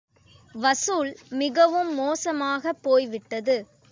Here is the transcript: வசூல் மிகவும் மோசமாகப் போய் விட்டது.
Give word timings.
வசூல் 0.55 1.11
மிகவும் 1.33 1.91
மோசமாகப் 1.95 2.81
போய் 2.83 3.07
விட்டது. 3.07 3.57